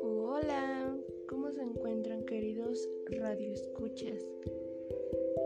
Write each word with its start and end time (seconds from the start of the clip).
Hola, 0.00 0.96
¿cómo 1.28 1.52
se 1.52 1.60
encuentran 1.60 2.24
queridos 2.24 2.88
radioescuchas? 3.10 4.24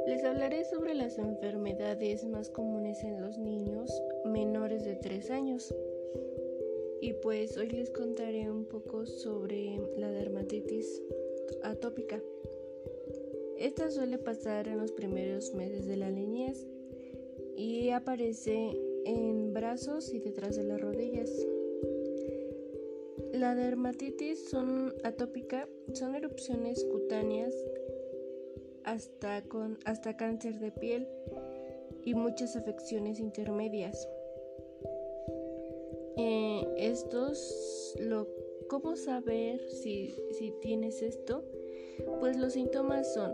Les 0.06 0.22
hablaré 0.22 0.64
sobre 0.66 0.94
las 0.94 1.18
enfermedades 1.18 2.24
más 2.26 2.48
comunes 2.50 3.02
en 3.02 3.20
los 3.20 3.36
niños 3.38 3.90
menores 4.24 4.84
de 4.84 4.94
3 4.94 5.30
años. 5.32 5.74
Y 7.00 7.14
pues 7.14 7.56
hoy 7.56 7.70
les 7.70 7.90
contaré 7.90 8.48
un 8.52 8.66
poco 8.66 9.04
sobre 9.04 9.80
la 9.96 10.12
dermatitis 10.12 11.02
atópica. 11.64 12.22
Esta 13.58 13.90
suele 13.90 14.18
pasar 14.18 14.68
en 14.68 14.78
los 14.78 14.92
primeros 14.92 15.54
meses 15.54 15.86
de 15.86 15.96
la 15.96 16.12
niñez 16.12 16.68
y 17.56 17.90
aparece 17.90 18.76
en 19.04 19.52
brazos 19.52 20.12
y 20.12 20.18
detrás 20.18 20.56
de 20.56 20.64
las 20.64 20.80
rodillas. 20.80 21.30
La 23.32 23.54
dermatitis 23.54 24.48
son 24.48 24.94
atópica 25.04 25.68
son 25.92 26.14
erupciones 26.14 26.84
cutáneas 26.84 27.54
hasta, 28.84 29.42
con, 29.42 29.78
hasta 29.84 30.16
cáncer 30.16 30.58
de 30.58 30.70
piel 30.70 31.08
y 32.04 32.14
muchas 32.14 32.56
afecciones 32.56 33.18
intermedias. 33.18 34.08
Eh, 36.16 36.66
estos, 36.78 37.94
¿cómo 38.68 38.96
saber 38.96 39.60
si, 39.70 40.14
si 40.38 40.52
tienes 40.62 41.02
esto? 41.02 41.44
Pues 42.20 42.36
los 42.36 42.54
síntomas 42.54 43.12
son 43.12 43.32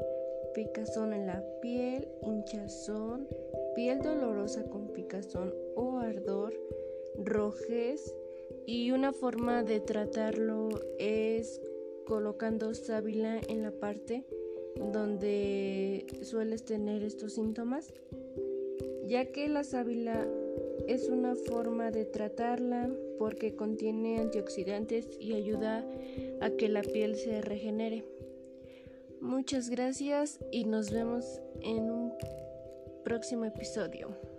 picazón 0.54 1.12
en 1.12 1.26
la 1.26 1.44
piel, 1.60 2.08
hinchazón, 2.22 3.28
piel 3.74 4.00
dolorosa 4.00 4.64
con 4.64 4.88
picazón 4.88 5.54
o 5.76 5.98
ardor, 5.98 6.54
rojez 7.16 8.14
y 8.66 8.90
una 8.90 9.12
forma 9.12 9.62
de 9.62 9.80
tratarlo 9.80 10.68
es 10.98 11.60
colocando 12.06 12.74
sábila 12.74 13.40
en 13.48 13.62
la 13.62 13.70
parte 13.70 14.24
donde 14.76 16.06
sueles 16.22 16.64
tener 16.64 17.02
estos 17.02 17.34
síntomas, 17.34 17.92
ya 19.06 19.26
que 19.26 19.48
la 19.48 19.64
sábila 19.64 20.26
es 20.88 21.08
una 21.08 21.34
forma 21.34 21.90
de 21.90 22.04
tratarla 22.04 22.90
porque 23.18 23.54
contiene 23.54 24.18
antioxidantes 24.18 25.08
y 25.20 25.34
ayuda 25.34 25.86
a 26.40 26.50
que 26.50 26.68
la 26.68 26.82
piel 26.82 27.16
se 27.16 27.40
regenere. 27.40 28.04
Muchas 29.20 29.70
gracias 29.70 30.40
y 30.50 30.64
nos 30.64 30.90
vemos 30.90 31.40
en 31.60 31.90
un 31.90 32.12
próximo 33.12 33.44
episodio. 33.44 34.31